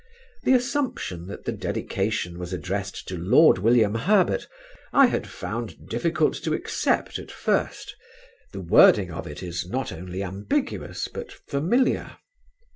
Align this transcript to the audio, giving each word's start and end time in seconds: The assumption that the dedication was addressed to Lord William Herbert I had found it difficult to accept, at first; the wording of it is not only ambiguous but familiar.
The 0.45 0.53
assumption 0.55 1.27
that 1.27 1.45
the 1.45 1.51
dedication 1.51 2.39
was 2.39 2.53
addressed 2.53 3.07
to 3.07 3.15
Lord 3.19 3.59
William 3.59 3.93
Herbert 3.93 4.47
I 4.91 5.05
had 5.05 5.27
found 5.27 5.73
it 5.73 5.85
difficult 5.87 6.33
to 6.37 6.55
accept, 6.55 7.19
at 7.19 7.29
first; 7.29 7.95
the 8.51 8.61
wording 8.61 9.11
of 9.11 9.27
it 9.27 9.43
is 9.43 9.69
not 9.69 9.91
only 9.91 10.23
ambiguous 10.23 11.07
but 11.07 11.31
familiar. 11.31 12.17